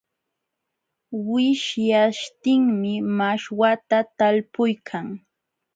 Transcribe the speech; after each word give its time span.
Wishyaśhtinmi 1.31 2.93
mashwata 3.17 3.97
talpuykan. 4.17 5.05